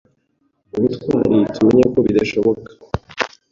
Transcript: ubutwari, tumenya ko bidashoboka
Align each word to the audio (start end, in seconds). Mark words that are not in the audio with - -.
ubutwari, 0.77 1.37
tumenya 1.53 1.85
ko 1.93 1.97
bidashoboka 2.05 2.69